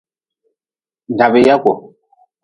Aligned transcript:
Dabyaku. 1.17 1.71